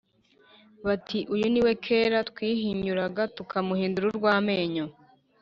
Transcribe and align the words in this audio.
bati 0.85 1.19
«Uyu 1.33 1.47
ni 1.53 1.61
we 1.65 1.71
kera 1.85 2.17
twahinyuraga 2.29 3.23
tukamuhindura 3.35 4.05
urw’amenyo! 4.11 4.85